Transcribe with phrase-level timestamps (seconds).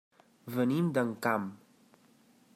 [0.55, 1.47] Venim d'Encamp.